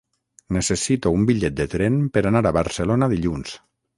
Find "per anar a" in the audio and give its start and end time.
2.15-2.55